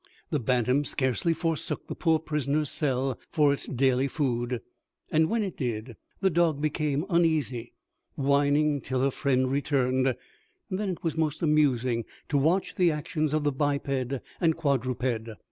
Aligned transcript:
The 0.31 0.39
bantam 0.39 0.83
scarcely 0.83 1.31
forsook 1.31 1.85
the 1.85 1.93
poor 1.93 2.17
prisoner's 2.17 2.71
cell 2.71 3.19
for 3.29 3.53
its 3.53 3.67
daily 3.67 4.07
food, 4.07 4.59
and 5.11 5.29
when 5.29 5.43
it 5.43 5.55
did 5.55 5.95
the 6.21 6.31
dog 6.31 6.59
became 6.59 7.05
uneasy, 7.07 7.73
whining 8.15 8.81
till 8.81 9.03
her 9.03 9.11
friend 9.11 9.51
returned, 9.51 10.07
and 10.07 10.79
then 10.79 10.89
it 10.89 11.03
was 11.03 11.15
most 11.19 11.43
amusing 11.43 12.05
to 12.29 12.39
watch 12.39 12.73
the 12.73 12.89
actions 12.89 13.31
of 13.31 13.43
the 13.43 13.51
biped 13.51 14.15
and 14.41 14.57
quadruped. 14.57 15.29